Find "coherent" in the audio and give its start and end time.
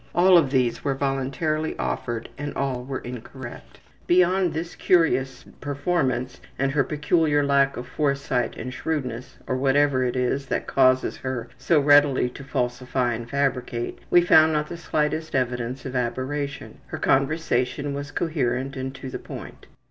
18.09-18.75